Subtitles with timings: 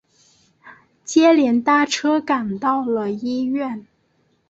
[1.05, 3.85] 接连搭车赶到了医院